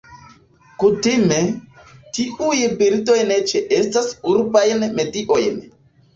[0.83, 1.37] Kutime,
[2.19, 5.63] tiuj birdoj ne ĉeestas urbajn mediojn.